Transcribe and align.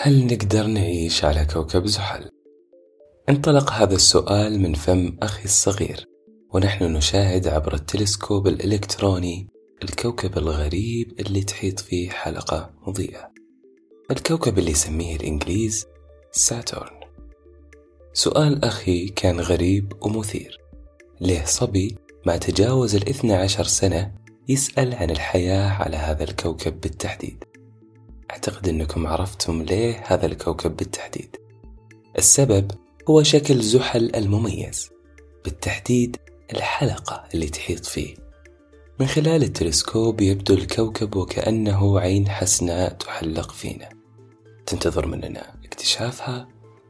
هل 0.00 0.26
نقدر 0.26 0.66
نعيش 0.66 1.24
على 1.24 1.44
كوكب 1.44 1.86
زحل؟ 1.86 2.30
انطلق 3.28 3.72
هذا 3.72 3.94
السؤال 3.94 4.60
من 4.60 4.74
فم 4.74 5.18
أخي 5.22 5.44
الصغير 5.44 6.06
ونحن 6.54 6.84
نشاهد 6.84 7.46
عبر 7.48 7.74
التلسكوب 7.74 8.46
الإلكتروني 8.46 9.48
الكوكب 9.82 10.38
الغريب 10.38 11.20
اللي 11.20 11.42
تحيط 11.42 11.80
فيه 11.80 12.10
حلقة 12.10 12.70
مضيئة. 12.86 13.32
الكوكب 14.10 14.58
اللي 14.58 14.70
يسميه 14.70 15.16
الإنجليز 15.16 15.86
ساتورن. 16.32 17.00
سؤال 18.12 18.64
أخي 18.64 19.08
كان 19.08 19.40
غريب 19.40 19.92
ومثير. 20.00 20.58
ليه 21.20 21.44
صبي 21.44 21.96
مع 22.26 22.36
تجاوز 22.36 22.94
الإثنى 22.94 23.34
عشر 23.34 23.64
سنة 23.64 24.14
يسأل 24.48 24.94
عن 24.94 25.10
الحياة 25.10 25.68
على 25.68 25.96
هذا 25.96 26.24
الكوكب 26.24 26.80
بالتحديد؟ 26.80 27.47
أعتقد 28.30 28.68
أنكم 28.68 29.06
عرفتم 29.06 29.62
ليه 29.62 30.04
هذا 30.06 30.26
الكوكب 30.26 30.76
بالتحديد. 30.76 31.36
السبب 32.18 32.70
هو 33.10 33.22
شكل 33.22 33.60
زحل 33.60 34.14
المميز 34.14 34.90
بالتحديد 35.44 36.16
الحلقة 36.52 37.24
اللي 37.34 37.46
تحيط 37.46 37.86
فيه. 37.86 38.14
من 39.00 39.06
خلال 39.06 39.42
التلسكوب 39.42 40.20
يبدو 40.20 40.54
الكوكب 40.54 41.16
وكأنه 41.16 42.00
عين 42.00 42.28
حسناء 42.28 42.92
تحلق 42.92 43.52
فينا. 43.52 43.88
تنتظر 44.66 45.06
مننا 45.06 45.54
اكتشافها 45.64 46.48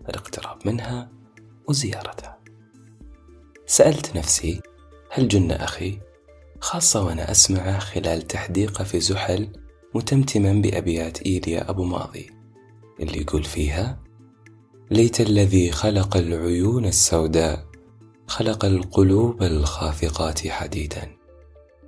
الاقتراب 0.09 0.59
منها 0.65 1.11
وزيارتها. 1.69 2.39
سألت 3.67 4.17
نفسي 4.17 4.61
هل 5.11 5.29
جن 5.29 5.51
أخي؟ 5.51 5.98
خاصة 6.61 7.05
وأنا 7.05 7.31
أسمعه 7.31 7.79
خلال 7.79 8.23
تحديقه 8.23 8.84
في 8.84 9.01
زحل 9.01 9.48
متمتما 9.95 10.52
بأبيات 10.52 11.23
إيليا 11.23 11.70
أبو 11.70 11.84
ماضي 11.84 12.30
اللي 13.01 13.20
يقول 13.20 13.45
فيها 13.45 13.98
ليت 14.91 15.20
الذي 15.20 15.72
خلق 15.72 16.17
العيون 16.17 16.84
السوداء 16.84 17.69
خلق 18.27 18.64
القلوب 18.64 19.42
الخافقات 19.42 20.48
حديدا. 20.48 21.17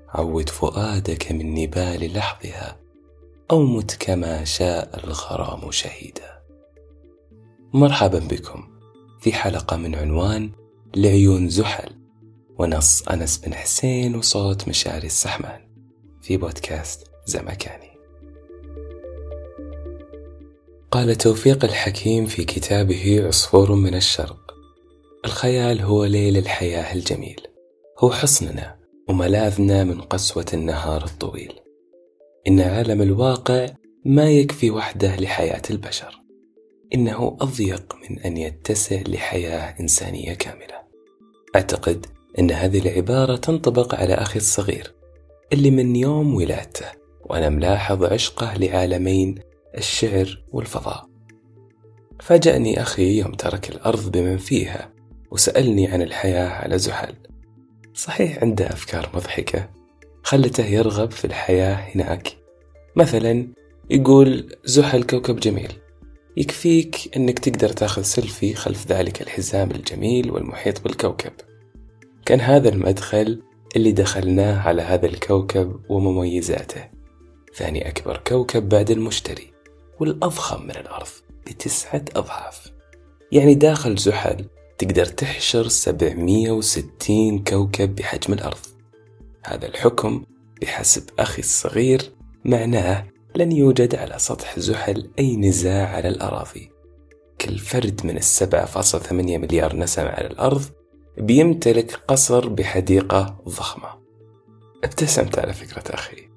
عود 0.09 0.49
فؤادك 0.49 1.33
من 1.33 1.55
نبال 1.55 2.13
لحظها 2.13 2.81
أو 3.51 3.63
مت 3.63 3.97
كما 4.01 4.45
شاء 4.45 5.05
الغرام 5.05 5.71
شهيدا. 5.71 6.41
مرحبا 7.73 8.19
بكم 8.19 8.69
في 9.21 9.33
حلقة 9.33 9.77
من 9.77 9.95
عنوان 9.95 10.51
لعيون 10.97 11.49
زحل 11.49 11.91
ونص 12.59 13.03
أنس 13.09 13.39
بن 13.39 13.55
حسين 13.55 14.17
وصوت 14.17 14.69
مشاري 14.69 15.07
السحمان 15.07 15.61
في 16.23 16.37
بودكاست 16.37 17.11
زمكاني. 17.27 17.90
قال 20.91 21.15
توفيق 21.15 21.65
الحكيم 21.65 22.27
في 22.27 22.45
كتابه 22.45 23.27
عصفور 23.27 23.75
من 23.75 23.95
الشرق. 23.95 24.55
الخيال 25.25 25.81
هو 25.81 26.05
ليل 26.05 26.37
الحياة 26.37 26.95
الجميل. 26.95 27.41
هو 27.99 28.11
حصننا 28.11 28.77
وملاذنا 29.09 29.85
من 29.85 30.01
قسوة 30.01 30.47
النهار 30.55 31.05
الطويل. 31.05 31.53
إن 32.49 32.61
عالم 32.61 33.03
الواقع 33.03 33.67
ما 34.05 34.31
يكفي 34.31 34.71
وحده 34.71 35.17
لحياة 35.17 35.63
البشر. 35.71 36.21
إنه 36.95 37.37
أضيق 37.41 37.97
من 38.11 38.19
أن 38.19 38.37
يتسع 38.37 39.01
لحياة 39.09 39.81
إنسانية 39.81 40.35
كاملة. 40.35 40.81
أعتقد 41.57 42.07
أن 42.39 42.51
هذه 42.51 42.79
العبارة 42.79 43.37
تنطبق 43.37 43.95
على 43.95 44.15
أخي 44.15 44.39
الصغير 44.39 44.95
اللي 45.53 45.71
من 45.71 45.97
يوم 45.97 46.35
ولادته 46.35 46.87
وأنا 47.25 47.49
ملاحظ 47.49 48.05
عشقه 48.05 48.55
لعالمين 48.55 49.50
الشعر 49.77 50.43
والفضاء. 50.53 51.07
فاجأني 52.21 52.83
أخي 52.83 53.19
يوم 53.19 53.33
ترك 53.33 53.71
الأرض 53.71 54.13
بمن 54.13 54.37
فيها 54.37 54.93
وسألني 55.31 55.89
عن 55.89 56.03
الحياة 56.03 56.49
على 56.49 56.79
زحل. 56.79 57.15
صحيح 57.95 58.43
عنده 58.43 58.67
أفكار 58.67 59.11
مضحكة 59.15 59.71
خلته 60.23 60.65
يرغب 60.65 61.11
في 61.11 61.25
الحياة 61.25 61.75
هناك. 61.75 62.37
مثلا 62.97 63.49
يقول 63.91 64.57
زحل 64.65 65.03
كوكب 65.03 65.41
جميل. 65.41 65.73
يكفيك 66.37 67.17
أنك 67.17 67.39
تقدر 67.39 67.69
تأخذ 67.69 68.03
سيلفي 68.03 68.55
خلف 68.55 68.87
ذلك 68.87 69.23
الحزام 69.23 69.71
الجميل 69.71 70.31
والمحيط 70.31 70.85
بالكوكب. 70.85 71.33
كان 72.27 72.41
هذا 72.41 72.69
المدخل 72.69 73.43
اللي 73.77 73.93
دخلناه 73.93 74.61
على 74.61 74.83
هذا 74.83 75.07
الكوكب 75.07 75.81
ومميزاته. 75.89 76.85
ثاني 77.55 77.89
أكبر 77.89 78.21
كوكب 78.27 78.69
بعد 78.69 78.91
المشتري. 78.91 79.50
والأضخم 80.01 80.63
من 80.63 80.71
الأرض 80.77 81.09
بتسعة 81.47 82.05
أضعاف. 82.17 82.73
يعني 83.33 83.55
داخل 83.55 83.97
زحل 83.97 84.47
تقدر 84.79 85.07
تحشر 85.07 85.69
760 85.69 87.45
كوكب 87.45 87.95
بحجم 87.95 88.33
الأرض. 88.33 88.67
هذا 89.45 89.67
الحكم 89.67 90.25
بحسب 90.63 91.11
أخي 91.19 91.43
الصغير 91.43 92.13
معناه 92.45 93.07
لن 93.37 93.53
يوجد 93.53 93.95
على 93.95 94.19
سطح 94.19 94.59
زحل 94.59 95.11
أي 95.19 95.37
نزاع 95.37 95.89
على 95.89 96.09
الأراضي. 96.09 96.71
كل 97.41 97.59
فرد 97.59 98.01
من 98.07 98.17
السبعة 98.17 98.67
فاصل 98.67 99.01
ثمانية 99.01 99.39
مليار 99.39 99.77
نسمة 99.77 100.09
على 100.09 100.27
الأرض 100.27 100.63
بيمتلك 101.19 102.01
قصر 102.09 102.49
بحديقة 102.49 103.41
ضخمة. 103.49 104.01
ابتسمت 104.85 105.39
على 105.39 105.53
فكرة 105.53 105.95
أخي. 105.95 106.29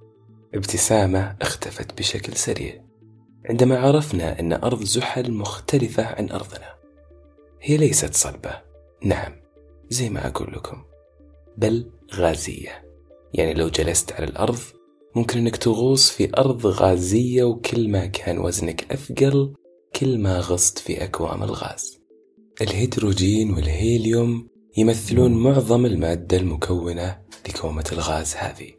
ابتسامة 0.56 1.35
اختفت 1.41 1.97
بشكل 1.97 2.35
سريع. 2.35 2.82
عندما 3.49 3.79
عرفنا 3.79 4.39
أن 4.39 4.53
أرض 4.53 4.83
زحل 4.83 5.31
مختلفة 5.31 6.03
عن 6.03 6.29
أرضنا. 6.31 6.73
هي 7.61 7.77
ليست 7.77 8.13
صلبة. 8.13 8.61
نعم 9.03 9.33
زي 9.89 10.09
ما 10.09 10.27
أقول 10.27 10.53
لكم. 10.53 10.83
بل 11.57 11.91
غازية. 12.13 12.83
يعني 13.33 13.53
لو 13.53 13.69
جلست 13.69 14.11
على 14.13 14.25
الأرض 14.25 14.59
ممكن 15.15 15.39
أنك 15.39 15.57
تغوص 15.57 16.09
في 16.11 16.37
أرض 16.37 16.65
غازية 16.65 17.43
وكل 17.43 17.89
ما 17.89 18.05
كان 18.05 18.37
وزنك 18.37 18.91
أثقل 18.91 19.53
كل 19.95 20.17
ما 20.17 20.39
غصت 20.39 20.79
في 20.79 21.03
أكوام 21.03 21.43
الغاز. 21.43 21.99
الهيدروجين 22.61 23.53
والهيليوم 23.53 24.47
يمثلون 24.77 25.33
معظم 25.33 25.85
المادة 25.85 26.37
المكونة 26.37 27.19
لكومة 27.49 27.85
الغاز 27.91 28.35
هذه 28.35 28.71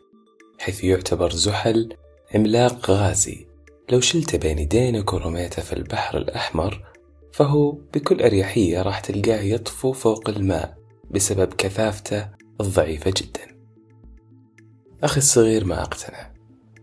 حيث 0.58 0.84
يعتبر 0.84 1.30
زحل 1.30 1.96
عملاق 2.34 2.90
غازي. 2.90 3.43
لو 3.90 4.00
شلته 4.00 4.38
بين 4.38 4.58
يدينك 4.58 5.12
ورميته 5.12 5.62
في 5.62 5.72
البحر 5.72 6.18
الأحمر 6.18 6.84
فهو 7.32 7.72
بكل 7.72 8.22
أريحية 8.22 8.82
راح 8.82 9.00
تلقاه 9.00 9.40
يطفو 9.40 9.92
فوق 9.92 10.28
الماء 10.28 10.78
بسبب 11.10 11.54
كثافته 11.54 12.28
الضعيفة 12.60 13.14
جدا. 13.16 13.56
أخي 15.02 15.18
الصغير 15.18 15.64
ما 15.64 15.82
أقتنع 15.82 16.34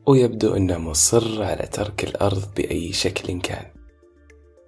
ويبدو 0.08 0.56
أنه 0.56 0.78
مصر 0.78 1.44
على 1.44 1.68
ترك 1.72 2.04
الأرض 2.04 2.54
بأي 2.56 2.94
شكل 2.94 3.42
كان. 3.42 3.66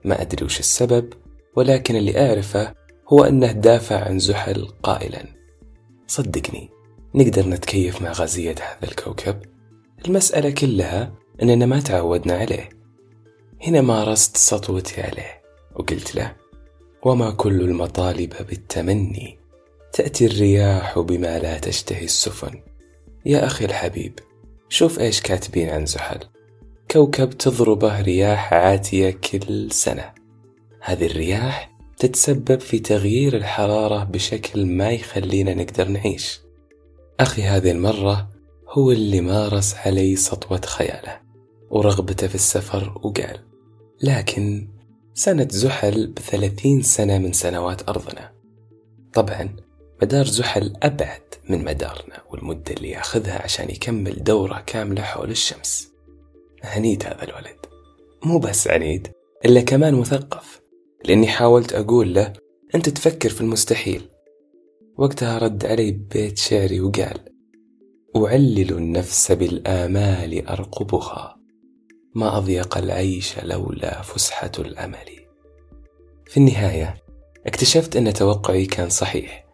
ما 0.05 0.21
أدري 0.21 0.45
وش 0.45 0.59
السبب 0.59 1.13
ولكن 1.55 1.95
اللي 1.95 2.27
أعرفه 2.27 2.73
هو 3.13 3.23
أنه 3.23 3.51
دافع 3.51 4.05
عن 4.05 4.19
زحل 4.19 4.67
قائلا. 4.83 5.25
صدقني 6.07 6.69
نقدر 7.15 7.49
نتكيف 7.49 8.01
مع 8.01 8.11
غازية 8.11 8.51
هذا 8.51 8.91
الكوكب؟ 8.91 9.41
المسألة 10.05 10.49
كلها 10.49 11.22
أننا 11.43 11.65
ما 11.65 11.79
تعودنا 11.79 12.33
عليه. 12.33 12.69
هنا 13.61 13.81
مارست 13.81 14.37
سطوتي 14.37 15.01
عليه 15.01 15.41
وقلت 15.75 16.15
له 16.15 16.35
وما 17.03 17.31
كل 17.31 17.61
المطالب 17.61 18.33
بالتمني 18.49 19.39
تأتي 19.93 20.25
الرياح 20.25 20.99
بما 20.99 21.39
لا 21.39 21.59
تشتهي 21.59 22.03
السفن. 22.03 22.61
يا 23.25 23.45
أخي 23.45 23.65
الحبيب 23.65 24.19
شوف 24.69 24.99
إيش 24.99 25.21
كاتبين 25.21 25.69
عن 25.69 25.85
زحل. 25.85 26.19
كوكب 26.91 27.29
تضربه 27.29 28.01
رياح 28.01 28.53
عاتية 28.53 29.11
كل 29.11 29.71
سنة. 29.71 30.13
هذه 30.81 31.05
الرياح 31.05 31.71
تتسبب 31.97 32.59
في 32.59 32.79
تغيير 32.79 33.35
الحرارة 33.37 34.03
بشكل 34.03 34.65
ما 34.65 34.91
يخلينا 34.91 35.53
نقدر 35.53 35.87
نعيش. 35.87 36.41
أخي 37.19 37.43
هذه 37.43 37.71
المرة 37.71 38.29
هو 38.69 38.91
اللي 38.91 39.21
مارس 39.21 39.75
علي 39.75 40.15
سطوة 40.15 40.61
خياله. 40.65 41.22
ورغبته 41.73 42.27
في 42.27 42.35
السفر 42.35 42.99
وقال 43.03 43.39
لكن 44.03 44.67
سنة 45.13 45.47
زحل 45.51 46.07
بثلاثين 46.07 46.81
سنة 46.81 47.17
من 47.17 47.33
سنوات 47.33 47.89
أرضنا. 47.89 48.31
طبعا 49.13 49.55
مدار 50.01 50.25
زحل 50.25 50.73
أبعد 50.83 51.21
من 51.49 51.63
مدارنا 51.63 52.21
والمدة 52.29 52.73
اللي 52.73 52.89
ياخذها 52.89 53.43
عشان 53.43 53.69
يكمل 53.69 54.23
دورة 54.23 54.63
كاملة 54.65 55.01
حول 55.01 55.31
الشمس. 55.31 55.89
عنيد 56.63 57.03
هذا 57.03 57.23
الولد. 57.23 57.57
مو 58.25 58.39
بس 58.39 58.67
عنيد 58.67 59.07
إلا 59.45 59.61
كمان 59.61 59.95
مثقف 59.95 60.61
لأني 61.05 61.27
حاولت 61.27 61.73
أقول 61.73 62.13
له 62.13 62.33
أنت 62.75 62.89
تفكر 62.89 63.29
في 63.29 63.41
المستحيل. 63.41 64.09
وقتها 64.97 65.37
رد 65.37 65.65
علي 65.65 65.91
ببيت 65.91 66.37
شعري 66.37 66.81
وقال 66.81 67.19
أعلل 68.15 68.71
النفس 68.73 69.31
بالآمال 69.31 70.47
أرقبها. 70.47 71.42
ما 72.15 72.37
أضيق 72.37 72.77
العيش 72.77 73.39
لولا 73.39 74.01
فسحة 74.01 74.51
الأمل. 74.59 75.27
في 76.25 76.37
النهاية 76.37 77.03
اكتشفت 77.47 77.95
أن 77.95 78.13
توقعي 78.13 78.65
كان 78.65 78.89
صحيح. 78.89 79.45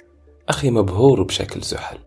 أخي 0.49 0.71
مبهور 0.71 1.23
بشكل 1.23 1.61
زحل. 1.61 1.97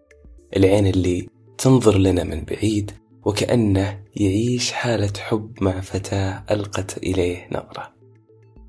العين 0.57 0.87
اللي 0.87 1.29
تنظر 1.59 1.99
لنا 1.99 2.25
من 2.25 2.45
بعيد 2.45 2.93
وكأنه 3.25 4.05
يعيش 4.17 4.73
حالة 4.73 5.13
حب 5.19 5.53
مع 5.61 5.81
فتاة 5.81 6.45
ألقت 6.51 6.99
إليه 6.99 7.49
نظرة. 7.53 7.93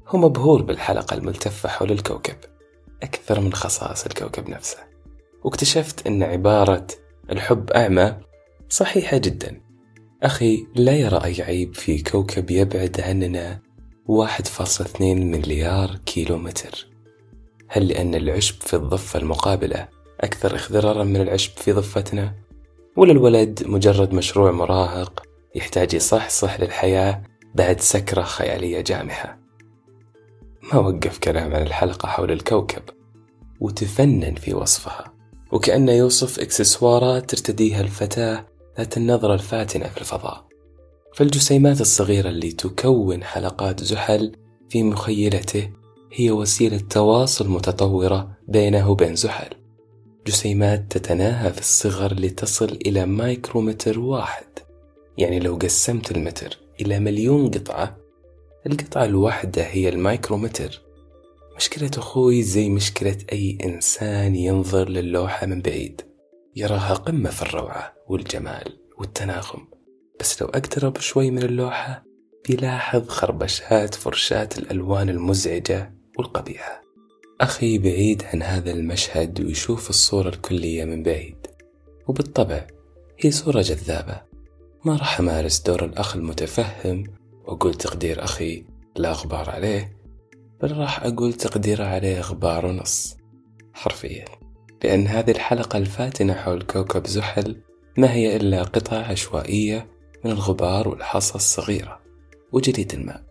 هو 0.07 0.19
مبهور 0.19 0.61
بالحلقة 0.61 1.13
الملتفة 1.13 1.69
حول 1.69 1.91
الكوكب 1.91 2.35
أكثر 3.03 3.39
من 3.39 3.53
خصائص 3.53 4.05
الكوكب 4.05 4.49
نفسه. 4.49 4.77
واكتشفت 5.43 6.07
أن 6.07 6.23
عبارة 6.23 6.87
الحب 7.29 7.71
أعمى 7.71 8.17
صحيحة 8.69 9.17
جدا. 9.17 9.61
أخي 10.23 10.67
لا 10.75 10.95
يرى 10.95 11.23
أي 11.23 11.41
عيب 11.41 11.75
في 11.75 12.01
كوكب 12.01 12.51
يبعد 12.51 13.01
عننا 13.01 13.59
1.2 14.07 15.01
مليار 15.01 15.95
كيلومتر. 16.05 16.87
هل 17.67 17.87
لأن 17.87 18.15
العشب 18.15 18.55
في 18.61 18.75
الضفة 18.75 19.19
المقابلة 19.19 19.87
أكثر 20.21 20.55
اخضرارا 20.55 21.03
من 21.03 21.21
العشب 21.21 21.51
في 21.51 21.71
ضفتنا؟ 21.71 22.33
ولا 22.95 23.11
الولد 23.11 23.63
مجرد 23.65 24.13
مشروع 24.13 24.51
مراهق 24.51 25.23
يحتاج 25.55 25.93
يصحصح 25.93 26.59
للحياة 26.59 27.23
بعد 27.55 27.79
سكرة 27.79 28.21
خيالية 28.21 28.81
جامحة؟ 28.81 29.39
ما 30.73 30.79
وقف 30.79 31.17
كلام 31.17 31.55
عن 31.55 31.61
الحلقة 31.61 32.07
حول 32.07 32.31
الكوكب 32.31 32.83
وتفنن 33.59 34.35
في 34.35 34.53
وصفها. 34.53 35.13
وكأنه 35.51 35.91
يوصف 35.91 36.39
إكسسوارات 36.39 37.29
ترتديها 37.29 37.81
الفتاة 37.81 38.52
ذات 38.77 38.97
النظرة 38.97 39.33
الفاتنة 39.33 39.87
في 39.87 39.97
الفضاء. 39.97 40.45
فالجسيمات 41.13 41.81
الصغيرة 41.81 42.29
اللي 42.29 42.51
تكون 42.51 43.23
حلقات 43.23 43.83
زحل 43.83 44.35
في 44.69 44.83
مخيلته 44.83 45.69
هي 46.13 46.31
وسيلة 46.31 46.81
تواصل 46.89 47.49
متطورة 47.49 48.37
بينه 48.47 48.91
وبين 48.91 49.15
زحل. 49.15 49.49
جسيمات 50.27 50.85
تتناهى 50.89 51.53
في 51.53 51.59
الصغر 51.59 52.13
لتصل 52.13 52.77
إلى 52.85 53.05
مايكرومتر 53.05 53.99
واحد. 53.99 54.45
يعني 55.17 55.39
لو 55.39 55.55
قسمت 55.55 56.11
المتر 56.11 56.57
إلى 56.81 56.99
مليون 56.99 57.51
قطعة 57.51 57.97
القطعة 58.67 59.05
الواحدة 59.05 59.63
هي 59.63 59.89
المايكرومتر. 59.89 60.81
مشكلة 61.57 61.91
أخوي 61.97 62.43
زي 62.43 62.69
مشكلة 62.69 63.17
أي 63.31 63.57
إنسان 63.63 64.35
ينظر 64.35 64.89
للوحة 64.89 65.47
من 65.47 65.61
بعيد. 65.61 66.01
يراها 66.55 66.93
قمة 66.93 67.29
في 67.29 67.41
الروعة 67.41 67.93
والجمال 68.07 68.79
والتناغم. 68.97 69.67
بس 70.19 70.41
لو 70.41 70.47
أقترب 70.47 70.97
شوي 70.97 71.31
من 71.31 71.43
اللوحة 71.43 72.03
بيلاحظ 72.47 73.07
خربشات 73.07 73.95
فرشات 73.95 74.57
الألوان 74.57 75.09
المزعجة 75.09 75.93
والقبيحة. 76.17 76.81
أخي 77.41 77.77
بعيد 77.77 78.23
عن 78.23 78.43
هذا 78.43 78.71
المشهد 78.71 79.41
ويشوف 79.41 79.89
الصورة 79.89 80.29
الكلية 80.29 80.85
من 80.85 81.03
بعيد. 81.03 81.47
وبالطبع 82.07 82.67
هي 83.19 83.31
صورة 83.31 83.61
جذابة. 83.61 84.21
ما 84.85 84.95
راح 84.95 85.19
أمارس 85.19 85.59
دور 85.59 85.85
الأخ 85.85 86.15
المتفهم 86.15 87.03
وأقول 87.45 87.73
تقدير 87.73 88.23
أخي 88.23 88.65
لا 88.95 89.11
غبار 89.11 89.49
عليه 89.49 89.97
بل 90.61 90.77
راح 90.77 91.03
أقول 91.03 91.33
تقديره 91.33 91.83
عليه 91.83 92.21
غبار 92.21 92.65
ونص 92.65 93.17
حرفيا. 93.73 94.42
لأن 94.83 95.07
هذه 95.07 95.31
الحلقة 95.31 95.77
الفاتنة 95.77 96.33
حول 96.33 96.61
كوكب 96.61 97.07
زحل 97.07 97.61
ما 97.97 98.13
هي 98.13 98.35
إلا 98.35 98.63
قطع 98.63 98.97
عشوائية 98.97 99.87
من 100.25 100.31
الغبار 100.31 100.87
والحصى 100.87 101.35
الصغيرة 101.35 101.99
وجريد 102.51 102.93
الماء. 102.93 103.23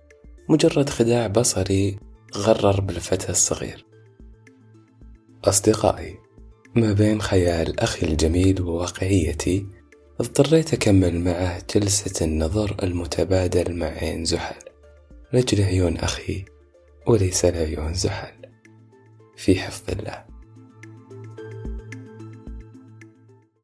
مجرد 0.48 0.90
خداع 0.90 1.26
بصري 1.26 1.98
غرر 2.36 2.80
بالفتى 2.80 3.28
الصغير. 3.28 3.84
أصدقائي 5.44 6.18
ما 6.74 6.92
بين 6.92 7.22
خيال 7.22 7.80
أخي 7.80 8.06
الجميل 8.06 8.62
وواقعيتي 8.62 9.66
اضطريت 10.20 10.74
أكمل 10.74 11.20
معه 11.20 11.62
جلسة 11.74 12.26
النظر 12.26 12.76
المتبادل 12.82 13.76
مع 13.76 13.86
عين 13.86 14.24
زحل. 14.24 14.62
رجل 15.34 15.62
عيون 15.62 15.96
أخي 15.96 16.44
وليس 17.06 17.44
العيون 17.44 17.94
زحل. 17.94 18.34
في 19.36 19.54
حفظ 19.60 19.90
الله. 19.90 20.31